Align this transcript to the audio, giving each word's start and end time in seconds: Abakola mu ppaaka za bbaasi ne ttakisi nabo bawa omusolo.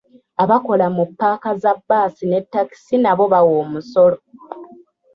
Abakola 0.43 0.85
mu 0.95 1.03
ppaaka 1.09 1.49
za 1.61 1.71
bbaasi 1.77 2.23
ne 2.27 2.39
ttakisi 2.43 2.95
nabo 2.99 3.23
bawa 3.33 3.53
omusolo. 3.63 4.17